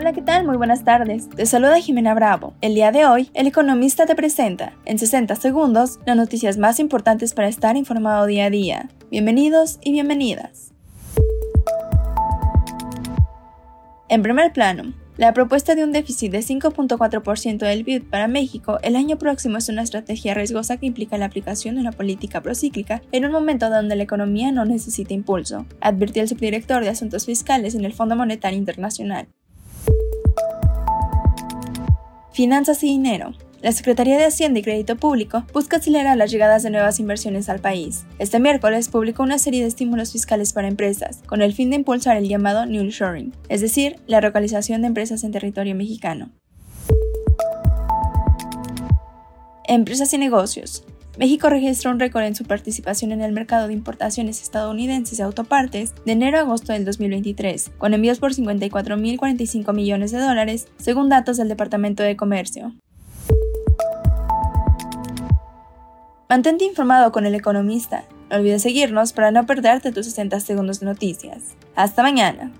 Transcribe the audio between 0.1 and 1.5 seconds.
¿qué tal? Muy buenas tardes. Te